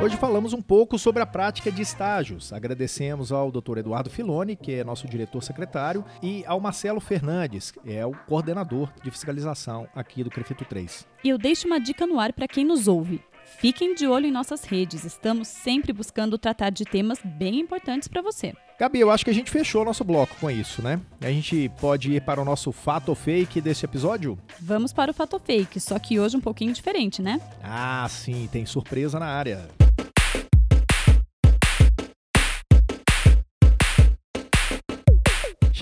Hoje 0.03 0.17
falamos 0.17 0.53
um 0.53 0.61
pouco 0.61 0.99
sobre 0.99 1.23
a 1.23 1.27
prática 1.27 1.71
de 1.71 1.81
estágios. 1.81 2.53
Agradecemos 2.53 3.31
ao 3.31 3.53
Dr. 3.53 3.79
Eduardo 3.79 4.11
Filoni, 4.11 4.57
que 4.57 4.73
é 4.73 4.83
nosso 4.83 5.07
diretor 5.07 5.45
secretário, 5.45 6.05
e 6.21 6.45
ao 6.45 6.59
Marcelo 6.59 6.99
Fernandes, 6.99 7.71
que 7.71 7.79
é 7.89 8.05
o 8.05 8.11
coordenador 8.11 8.93
de 9.01 9.13
fiscalização 9.13 9.87
aqui 9.95 10.25
do 10.25 10.31
Crefito 10.31 10.65
3. 10.65 11.07
E 11.23 11.29
eu 11.29 11.39
deixo 11.39 11.69
uma 11.69 11.79
dica 11.79 12.05
no 12.05 12.19
ar 12.19 12.33
para 12.33 12.49
quem 12.49 12.65
nos 12.65 12.89
ouve. 12.89 13.23
Fiquem 13.61 13.95
de 13.95 14.09
olho 14.09 14.27
em 14.27 14.33
nossas 14.33 14.65
redes, 14.65 15.05
estamos 15.05 15.47
sempre 15.47 15.93
buscando 15.93 16.37
tratar 16.37 16.71
de 16.71 16.85
temas 16.85 17.21
bem 17.25 17.61
importantes 17.61 18.09
para 18.09 18.23
você. 18.23 18.55
Gabi, 18.81 18.99
eu 18.99 19.11
acho 19.11 19.25
que 19.25 19.31
a 19.31 19.35
gente 19.35 19.53
fechou 19.53 19.85
nosso 19.85 20.03
bloco 20.03 20.35
com 20.41 20.51
isso, 20.51 20.83
né? 20.83 21.01
A 21.21 21.29
gente 21.29 21.71
pode 21.81 22.13
ir 22.13 22.23
para 22.23 22.43
o 22.43 22.45
nosso 22.45 22.73
fato 22.73 23.11
ou 23.11 23.15
fake 23.15 23.61
desse 23.61 23.85
episódio? 23.85 24.37
Vamos 24.61 24.93
para 24.93 25.13
o 25.13 25.15
fato 25.15 25.35
ou 25.35 25.39
fake, 25.39 25.79
só 25.79 25.97
que 26.01 26.19
hoje 26.19 26.37
um 26.37 26.41
pouquinho 26.41 26.73
diferente, 26.73 27.23
né? 27.23 27.41
Ah, 27.63 28.05
sim, 28.11 28.49
tem 28.51 28.67
surpresa 28.67 29.21
na 29.21 29.27
área. 29.27 29.69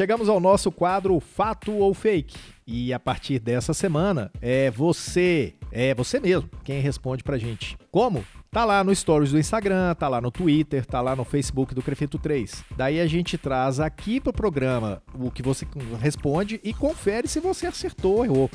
Chegamos 0.00 0.30
ao 0.30 0.40
nosso 0.40 0.73
quadro 0.73 1.21
Fato 1.21 1.73
ou 1.73 1.92
Fake. 1.92 2.35
E 2.66 2.90
a 2.90 2.99
partir 2.99 3.38
dessa 3.38 3.75
semana 3.75 4.30
é 4.40 4.71
você, 4.71 5.52
é 5.71 5.95
você 5.95 6.19
mesmo, 6.19 6.49
quem 6.64 6.80
responde 6.80 7.23
pra 7.23 7.37
gente. 7.37 7.76
Como? 7.92 8.25
Tá 8.50 8.64
lá 8.64 8.83
no 8.83 8.95
Stories 8.95 9.30
do 9.30 9.38
Instagram, 9.38 9.95
tá 9.95 10.09
lá 10.09 10.19
no 10.19 10.30
Twitter, 10.30 10.87
tá 10.87 11.02
lá 11.02 11.14
no 11.14 11.23
Facebook 11.23 11.75
do 11.75 11.83
Crefito 11.83 12.19
3. 12.19 12.64
Daí 12.75 12.99
a 12.99 13.07
gente 13.07 13.37
traz 13.37 13.78
aqui 13.78 14.23
pro 14.23 14.33
programa 14.33 15.02
o 15.14 15.30
que 15.30 15.42
você 15.42 15.66
responde 16.00 16.59
e 16.64 16.73
confere 16.73 17.28
se 17.28 17.38
você 17.38 17.66
acertou 17.66 18.16
ou 18.16 18.25
errou 18.25 18.50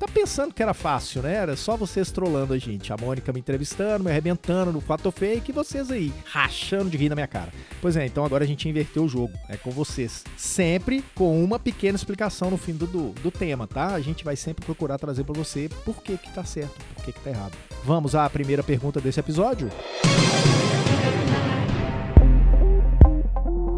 tá 0.00 0.08
pensando 0.08 0.54
que 0.54 0.62
era 0.62 0.72
fácil, 0.72 1.20
né? 1.20 1.34
Era 1.34 1.54
só 1.54 1.76
vocês 1.76 2.10
trolando 2.10 2.54
a 2.54 2.58
gente. 2.58 2.90
A 2.90 2.96
Mônica 2.96 3.30
me 3.34 3.40
entrevistando, 3.40 4.02
me 4.02 4.10
arrebentando 4.10 4.72
no 4.72 4.80
fato 4.80 5.12
fake 5.12 5.50
e 5.50 5.54
vocês 5.54 5.90
aí 5.90 6.10
rachando 6.24 6.88
de 6.88 6.96
rir 6.96 7.10
na 7.10 7.14
minha 7.14 7.26
cara. 7.26 7.52
Pois 7.82 7.96
é, 7.98 8.06
então 8.06 8.24
agora 8.24 8.42
a 8.42 8.46
gente 8.46 8.66
inverteu 8.66 9.04
o 9.04 9.08
jogo. 9.08 9.34
É 9.46 9.58
com 9.58 9.70
vocês. 9.70 10.24
Sempre 10.38 11.04
com 11.14 11.44
uma 11.44 11.58
pequena 11.58 11.96
explicação 11.96 12.50
no 12.50 12.56
fim 12.56 12.72
do, 12.72 12.86
do, 12.86 13.10
do 13.10 13.30
tema, 13.30 13.66
tá? 13.66 13.88
A 13.88 14.00
gente 14.00 14.24
vai 14.24 14.36
sempre 14.36 14.64
procurar 14.64 14.96
trazer 14.98 15.22
para 15.22 15.34
você 15.34 15.68
por 15.84 16.02
que 16.02 16.16
que 16.16 16.32
tá 16.32 16.44
certo, 16.44 16.74
por 16.94 17.04
que 17.04 17.12
que 17.12 17.20
tá 17.20 17.28
errado. 17.28 17.52
Vamos 17.84 18.14
à 18.14 18.28
primeira 18.30 18.62
pergunta 18.62 19.02
desse 19.02 19.20
episódio? 19.20 19.68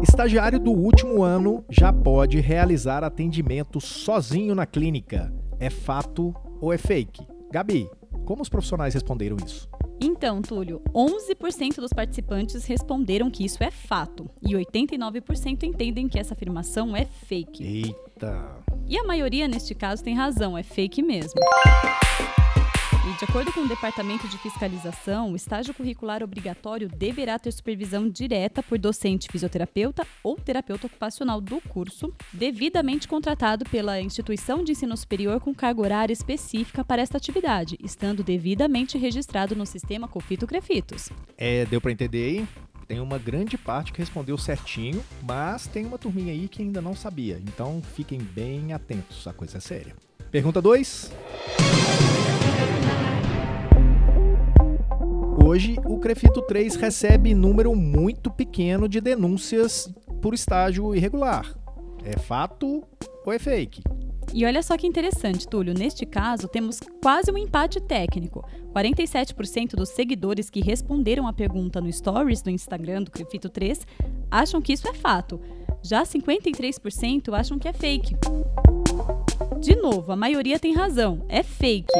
Estagiário 0.01 0.59
do 0.59 0.71
último 0.71 1.21
ano 1.21 1.65
já 1.69 1.91
pode 1.91 2.39
realizar 2.39 3.03
atendimento 3.03 3.81
sozinho 3.81 4.55
na 4.55 4.65
clínica 4.65 5.33
é 5.63 5.69
fato 5.69 6.35
ou 6.59 6.73
é 6.73 6.77
fake? 6.77 7.25
Gabi, 7.49 7.89
como 8.25 8.41
os 8.41 8.49
profissionais 8.49 8.93
responderam 8.93 9.37
isso? 9.45 9.69
Então, 10.01 10.41
Túlio, 10.41 10.81
11% 10.93 11.77
dos 11.77 11.93
participantes 11.93 12.65
responderam 12.65 13.31
que 13.31 13.45
isso 13.45 13.63
é 13.63 13.71
fato 13.71 14.29
e 14.41 14.53
89% 14.53 15.63
entendem 15.63 16.09
que 16.09 16.19
essa 16.19 16.33
afirmação 16.33 16.93
é 16.93 17.05
fake. 17.05 17.63
Eita! 17.63 18.63
E 18.85 18.97
a 18.97 19.03
maioria, 19.05 19.47
neste 19.47 19.73
caso, 19.73 20.03
tem 20.03 20.13
razão, 20.13 20.57
é 20.57 20.63
fake 20.63 21.01
mesmo. 21.01 21.39
E, 23.05 23.17
de 23.17 23.25
acordo 23.25 23.51
com 23.51 23.59
o 23.59 23.67
Departamento 23.67 24.29
de 24.29 24.37
Fiscalização, 24.37 25.33
o 25.33 25.35
estágio 25.35 25.73
curricular 25.73 26.23
obrigatório 26.23 26.87
deverá 26.87 27.37
ter 27.37 27.51
supervisão 27.51 28.07
direta 28.07 28.63
por 28.63 28.79
docente 28.79 29.27
fisioterapeuta 29.29 30.07
ou 30.23 30.37
terapeuta 30.37 30.87
ocupacional 30.87 31.41
do 31.41 31.59
curso, 31.59 32.13
devidamente 32.31 33.05
contratado 33.05 33.65
pela 33.65 33.99
instituição 33.99 34.63
de 34.63 34.71
ensino 34.71 34.95
superior 34.95 35.41
com 35.41 35.53
carga 35.53 35.81
horária 35.81 36.13
específica 36.13 36.81
para 36.81 37.01
esta 37.01 37.17
atividade, 37.17 37.77
estando 37.83 38.23
devidamente 38.23 38.97
registrado 38.97 39.53
no 39.53 39.65
sistema 39.65 40.07
Confito 40.07 40.47
Crefitos. 40.47 41.09
É, 41.37 41.65
deu 41.65 41.81
para 41.81 41.91
entender 41.91 42.23
aí? 42.23 42.47
Tem 42.87 43.01
uma 43.01 43.17
grande 43.17 43.57
parte 43.57 43.91
que 43.91 43.99
respondeu 43.99 44.37
certinho, 44.37 45.03
mas 45.21 45.67
tem 45.67 45.85
uma 45.85 45.97
turminha 45.97 46.31
aí 46.31 46.47
que 46.47 46.61
ainda 46.61 46.81
não 46.81 46.95
sabia. 46.95 47.41
Então 47.45 47.81
fiquem 47.81 48.19
bem 48.19 48.71
atentos, 48.71 49.27
a 49.27 49.33
coisa 49.33 49.57
é 49.57 49.61
séria. 49.61 49.93
Pergunta 50.31 50.61
2. 50.61 51.11
Hoje, 55.45 55.75
o 55.85 55.99
Crefito 55.99 56.41
3 56.41 56.75
recebe 56.77 57.33
número 57.35 57.75
muito 57.75 58.31
pequeno 58.31 58.89
de 58.89 58.99
denúncias 58.99 59.93
por 60.21 60.33
estágio 60.33 60.95
irregular. 60.95 61.53
É 62.03 62.17
fato 62.17 62.83
ou 63.25 63.31
é 63.31 63.37
fake? 63.37 63.83
E 64.33 64.45
olha 64.45 64.63
só 64.63 64.75
que 64.75 64.87
interessante, 64.87 65.47
Túlio. 65.47 65.73
Neste 65.73 66.05
caso, 66.07 66.47
temos 66.47 66.79
quase 67.01 67.31
um 67.31 67.37
empate 67.37 67.79
técnico. 67.79 68.43
47% 68.73 69.75
dos 69.75 69.89
seguidores 69.89 70.49
que 70.49 70.59
responderam 70.59 71.27
a 71.27 71.33
pergunta 71.33 71.79
no 71.79 71.91
Stories 71.91 72.41
do 72.41 72.49
Instagram 72.49 73.03
do 73.03 73.11
Crefito 73.11 73.47
3 73.47 73.85
acham 74.31 74.59
que 74.59 74.73
isso 74.73 74.87
é 74.87 74.93
fato. 74.93 75.39
Já 75.83 76.03
53% 76.03 77.31
acham 77.33 77.59
que 77.59 77.67
é 77.67 77.73
fake. 77.73 78.15
De 79.59 79.75
novo, 79.75 80.11
a 80.11 80.15
maioria 80.15 80.59
tem 80.59 80.73
razão. 80.73 81.25
É 81.29 81.43
fake 81.43 81.91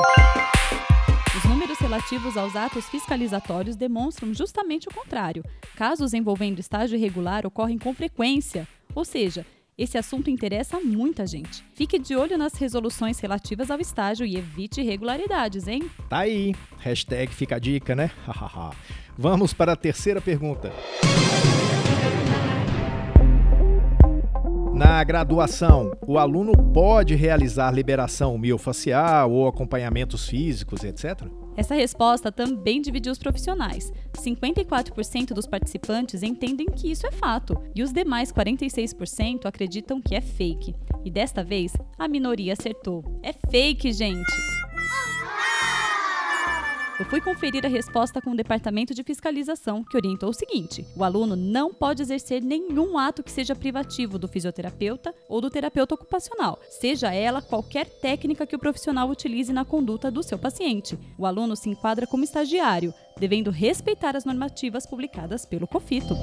números 1.73 1.79
relativos 1.79 2.35
aos 2.35 2.55
atos 2.55 2.89
fiscalizatórios 2.89 3.75
demonstram 3.75 4.33
justamente 4.33 4.87
o 4.87 4.93
contrário. 4.93 5.43
Casos 5.75 6.13
envolvendo 6.13 6.59
estágio 6.59 6.97
irregular 6.97 7.45
ocorrem 7.45 7.77
com 7.77 7.93
frequência, 7.93 8.67
ou 8.93 9.05
seja, 9.05 9.45
esse 9.77 9.97
assunto 9.97 10.29
interessa 10.29 10.79
muita 10.79 11.25
gente. 11.25 11.63
Fique 11.73 11.97
de 11.97 12.15
olho 12.15 12.37
nas 12.37 12.53
resoluções 12.55 13.17
relativas 13.19 13.71
ao 13.71 13.79
estágio 13.79 14.25
e 14.25 14.35
evite 14.35 14.81
irregularidades, 14.81 15.67
hein? 15.67 15.89
Tá 16.09 16.19
aí. 16.19 16.53
Hashtag 16.79 17.33
fica 17.33 17.55
a 17.55 17.59
dica, 17.59 17.95
né? 17.95 18.11
Vamos 19.17 19.53
para 19.53 19.71
a 19.71 19.75
terceira 19.75 20.19
pergunta. 20.19 20.71
Na 24.83 25.01
graduação, 25.01 25.95
o 26.05 26.17
aluno 26.17 26.51
pode 26.73 27.15
realizar 27.15 27.71
liberação 27.71 28.37
miofacial 28.37 29.31
ou 29.31 29.47
acompanhamentos 29.47 30.27
físicos, 30.27 30.83
etc? 30.83 31.21
Essa 31.55 31.73
resposta 31.73 32.33
também 32.33 32.81
dividiu 32.81 33.13
os 33.13 33.17
profissionais. 33.17 33.93
54% 34.17 35.27
dos 35.27 35.47
participantes 35.47 36.21
entendem 36.21 36.67
que 36.67 36.91
isso 36.91 37.07
é 37.07 37.13
fato, 37.13 37.57
e 37.73 37.81
os 37.81 37.93
demais 37.93 38.33
46% 38.33 39.45
acreditam 39.45 40.01
que 40.01 40.15
é 40.15 40.21
fake. 40.21 40.75
E 41.05 41.09
desta 41.09 41.45
vez, 41.45 41.71
a 41.97 42.05
minoria 42.09 42.51
acertou. 42.51 43.05
É 43.23 43.31
fake, 43.49 43.93
gente! 43.93 44.62
Eu 46.99 47.05
fui 47.05 47.19
conferir 47.19 47.65
a 47.65 47.69
resposta 47.69 48.21
com 48.21 48.31
o 48.31 48.35
departamento 48.35 48.93
de 48.93 49.01
fiscalização, 49.01 49.83
que 49.83 49.97
orientou 49.97 50.29
o 50.29 50.33
seguinte: 50.33 50.85
o 50.95 51.03
aluno 51.03 51.35
não 51.35 51.73
pode 51.73 52.03
exercer 52.03 52.39
nenhum 52.39 52.99
ato 52.99 53.23
que 53.23 53.31
seja 53.31 53.55
privativo 53.55 54.19
do 54.19 54.27
fisioterapeuta 54.27 55.13
ou 55.27 55.41
do 55.41 55.49
terapeuta 55.49 55.95
ocupacional, 55.95 56.59
seja 56.69 57.11
ela 57.11 57.41
qualquer 57.41 57.87
técnica 57.99 58.45
que 58.45 58.55
o 58.55 58.59
profissional 58.59 59.09
utilize 59.09 59.51
na 59.51 59.65
conduta 59.65 60.11
do 60.11 60.21
seu 60.21 60.37
paciente. 60.37 60.97
O 61.17 61.25
aluno 61.25 61.55
se 61.55 61.67
enquadra 61.67 62.05
como 62.05 62.23
estagiário, 62.23 62.93
devendo 63.17 63.49
respeitar 63.49 64.15
as 64.15 64.23
normativas 64.23 64.85
publicadas 64.85 65.47
pelo 65.47 65.67
COFITO. 65.67 66.15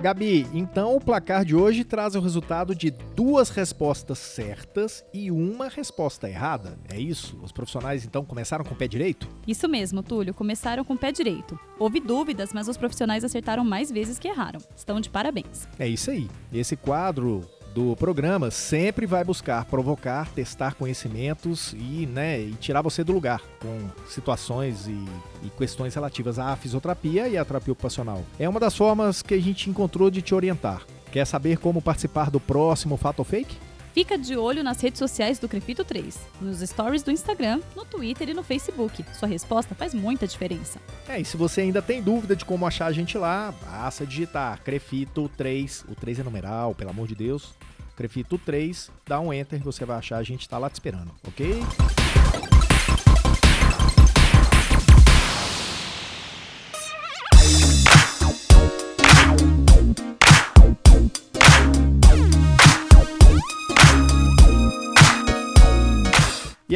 Gabi, 0.00 0.46
então 0.54 0.94
o 0.94 1.00
placar 1.00 1.44
de 1.44 1.56
hoje 1.56 1.82
traz 1.82 2.14
o 2.14 2.20
resultado 2.20 2.72
de 2.72 2.88
duas 3.16 3.48
respostas 3.48 4.18
certas 4.18 5.04
e 5.12 5.28
uma 5.28 5.68
resposta 5.68 6.28
errada. 6.28 6.78
É 6.88 7.00
isso? 7.00 7.36
Os 7.42 7.50
profissionais 7.50 8.04
então 8.04 8.24
começaram 8.24 8.64
com 8.64 8.74
o 8.74 8.76
pé 8.76 8.86
direito? 8.86 9.28
Isso 9.44 9.68
mesmo, 9.68 10.00
Túlio, 10.00 10.32
começaram 10.32 10.84
com 10.84 10.94
o 10.94 10.98
pé 10.98 11.10
direito. 11.10 11.58
Houve 11.80 11.98
dúvidas, 11.98 12.52
mas 12.52 12.68
os 12.68 12.76
profissionais 12.76 13.24
acertaram 13.24 13.64
mais 13.64 13.90
vezes 13.90 14.20
que 14.20 14.28
erraram. 14.28 14.60
Estão 14.76 15.00
de 15.00 15.10
parabéns. 15.10 15.66
É 15.80 15.88
isso 15.88 16.12
aí. 16.12 16.30
Esse 16.52 16.76
quadro 16.76 17.44
do 17.74 17.94
programa 17.96 18.50
sempre 18.50 19.06
vai 19.06 19.22
buscar 19.24 19.64
provocar, 19.64 20.28
testar 20.30 20.74
conhecimentos 20.74 21.72
e, 21.74 22.06
né, 22.06 22.40
e 22.40 22.52
tirar 22.54 22.82
você 22.82 23.04
do 23.04 23.12
lugar 23.12 23.40
com 23.60 23.88
situações 24.08 24.86
e, 24.86 25.04
e, 25.42 25.50
questões 25.56 25.94
relativas 25.94 26.38
à 26.38 26.56
fisioterapia 26.56 27.28
e 27.28 27.36
à 27.36 27.44
terapia 27.44 27.72
ocupacional. 27.72 28.22
É 28.38 28.48
uma 28.48 28.60
das 28.60 28.76
formas 28.76 29.22
que 29.22 29.34
a 29.34 29.40
gente 29.40 29.70
encontrou 29.70 30.10
de 30.10 30.22
te 30.22 30.34
orientar. 30.34 30.82
Quer 31.12 31.26
saber 31.26 31.58
como 31.58 31.80
participar 31.80 32.30
do 32.30 32.40
próximo 32.40 32.96
Fato 32.96 33.24
Fake? 33.24 33.56
Fica 33.98 34.16
de 34.16 34.36
olho 34.36 34.62
nas 34.62 34.80
redes 34.80 35.00
sociais 35.00 35.40
do 35.40 35.48
Crefito 35.48 35.84
3, 35.84 36.16
nos 36.40 36.60
stories 36.60 37.02
do 37.02 37.10
Instagram, 37.10 37.60
no 37.74 37.84
Twitter 37.84 38.28
e 38.28 38.32
no 38.32 38.44
Facebook. 38.44 39.04
Sua 39.12 39.26
resposta 39.26 39.74
faz 39.74 39.92
muita 39.92 40.24
diferença. 40.24 40.78
É, 41.08 41.20
e 41.20 41.24
se 41.24 41.36
você 41.36 41.62
ainda 41.62 41.82
tem 41.82 42.00
dúvida 42.00 42.36
de 42.36 42.44
como 42.44 42.64
achar 42.64 42.86
a 42.86 42.92
gente 42.92 43.18
lá, 43.18 43.52
basta 43.60 44.06
digitar 44.06 44.62
Crefito 44.62 45.28
3, 45.36 45.86
o 45.88 45.96
3 45.96 46.20
é 46.20 46.22
numeral, 46.22 46.76
pelo 46.76 46.90
amor 46.90 47.08
de 47.08 47.16
Deus. 47.16 47.54
Crefito 47.96 48.38
3, 48.38 48.88
dá 49.04 49.18
um 49.18 49.32
enter, 49.32 49.60
você 49.60 49.84
vai 49.84 49.98
achar 49.98 50.18
a 50.18 50.22
gente 50.22 50.48
tá 50.48 50.58
lá 50.58 50.70
te 50.70 50.74
esperando, 50.74 51.10
ok? 51.26 51.60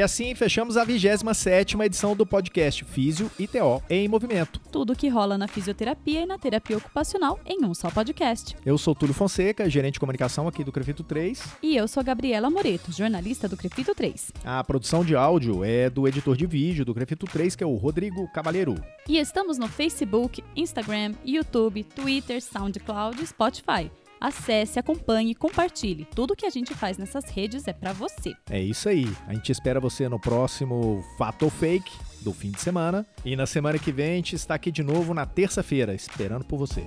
E 0.02 0.04
assim 0.04 0.34
fechamos 0.34 0.76
a 0.76 0.82
27 0.82 1.80
edição 1.80 2.16
do 2.16 2.26
podcast 2.26 2.84
Físio 2.84 3.30
e 3.38 3.46
TO 3.46 3.80
em 3.88 4.08
Movimento. 4.08 4.58
Tudo 4.72 4.96
que 4.96 5.08
rola 5.08 5.38
na 5.38 5.46
fisioterapia 5.46 6.22
e 6.22 6.26
na 6.26 6.36
terapia 6.36 6.76
ocupacional 6.76 7.38
em 7.46 7.64
um 7.64 7.72
só 7.72 7.88
podcast. 7.88 8.56
Eu 8.66 8.76
sou 8.76 8.96
Túlio 8.96 9.14
Fonseca, 9.14 9.70
gerente 9.70 9.92
de 9.94 10.00
comunicação 10.00 10.48
aqui 10.48 10.64
do 10.64 10.72
Crefito 10.72 11.04
3. 11.04 11.40
E 11.62 11.76
eu 11.76 11.86
sou 11.86 12.00
a 12.00 12.02
Gabriela 12.02 12.50
Moreto, 12.50 12.90
jornalista 12.90 13.46
do 13.48 13.56
Crefito 13.56 13.94
3. 13.94 14.32
A 14.44 14.64
produção 14.64 15.04
de 15.04 15.14
áudio 15.14 15.62
é 15.62 15.88
do 15.88 16.08
editor 16.08 16.36
de 16.36 16.46
vídeo 16.46 16.84
do 16.84 16.92
Crefito 16.92 17.24
3, 17.26 17.54
que 17.54 17.62
é 17.62 17.66
o 17.68 17.76
Rodrigo 17.76 18.26
Cavalheiro. 18.32 18.74
E 19.08 19.18
estamos 19.18 19.56
no 19.56 19.68
Facebook, 19.68 20.42
Instagram, 20.56 21.14
YouTube, 21.24 21.84
Twitter, 21.84 22.42
SoundCloud 22.42 23.22
e 23.22 23.26
Spotify. 23.28 23.88
Acesse, 24.22 24.78
acompanhe, 24.78 25.34
compartilhe. 25.34 26.06
Tudo 26.14 26.36
que 26.36 26.46
a 26.46 26.50
gente 26.50 26.72
faz 26.74 26.96
nessas 26.96 27.24
redes 27.24 27.66
é 27.66 27.72
para 27.72 27.92
você. 27.92 28.32
É 28.48 28.60
isso 28.60 28.88
aí. 28.88 29.12
A 29.26 29.34
gente 29.34 29.50
espera 29.50 29.80
você 29.80 30.08
no 30.08 30.20
próximo 30.20 31.04
Fato 31.18 31.42
ou 31.42 31.50
Fake 31.50 31.90
do 32.20 32.32
fim 32.32 32.52
de 32.52 32.60
semana. 32.60 33.04
E 33.24 33.34
na 33.34 33.46
semana 33.46 33.80
que 33.80 33.90
vem 33.90 34.12
a 34.12 34.16
gente 34.16 34.36
está 34.36 34.54
aqui 34.54 34.70
de 34.70 34.84
novo 34.84 35.12
na 35.12 35.26
terça-feira, 35.26 35.92
esperando 35.92 36.44
por 36.44 36.56
você. 36.56 36.84